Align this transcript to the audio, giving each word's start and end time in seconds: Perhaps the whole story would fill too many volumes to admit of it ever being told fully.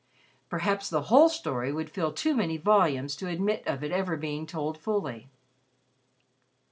Perhaps 0.49 0.89
the 0.89 1.01
whole 1.13 1.29
story 1.29 1.71
would 1.71 1.87
fill 1.91 2.11
too 2.11 2.33
many 2.35 2.57
volumes 2.57 3.15
to 3.17 3.27
admit 3.27 3.61
of 3.67 3.83
it 3.83 3.91
ever 3.91 4.17
being 4.17 4.47
told 4.47 4.75
fully. 4.79 5.29